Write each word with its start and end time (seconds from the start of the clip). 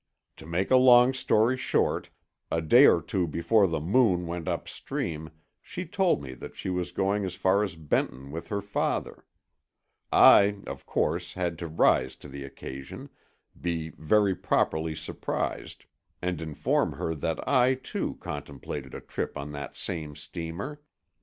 To 0.37 0.47
make 0.47 0.71
a 0.71 0.77
long 0.77 1.13
story 1.13 1.55
short, 1.55 2.09
a 2.49 2.59
day 2.59 2.87
or 2.87 3.03
two 3.03 3.27
before 3.27 3.67
the 3.67 3.79
Moon 3.79 4.25
went 4.25 4.47
upstream 4.47 5.29
she 5.61 5.85
told 5.85 6.23
me 6.23 6.33
that 6.33 6.55
she 6.55 6.71
was 6.71 6.91
going 6.91 7.23
as 7.23 7.35
far 7.35 7.63
as 7.63 7.75
Benton 7.75 8.31
with 8.31 8.47
her 8.47 8.63
father. 8.63 9.27
I, 10.11 10.57
of 10.65 10.87
course 10.87 11.33
had 11.33 11.59
to 11.59 11.67
rise 11.67 12.15
to 12.15 12.27
the 12.27 12.43
occasion, 12.43 13.11
be 13.61 13.89
very 13.89 14.33
properly 14.33 14.95
surprised 14.95 15.85
and 16.19 16.41
inform 16.41 16.93
her 16.93 17.13
that 17.13 17.47
I, 17.47 17.75
too, 17.75 18.15
contemplated 18.19 18.95
a 18.95 19.01
trip 19.01 19.37
on 19.37 19.51
that 19.51 19.77
same 19.77 20.15
steamer. 20.15 20.81